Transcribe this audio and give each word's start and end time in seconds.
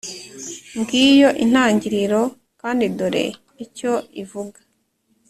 ngiyo 0.79 1.29
intangiriro 1.43 2.21
kandi 2.61 2.85
dore 2.97 3.25
icyo 3.65 3.93
ivuga 4.21 4.59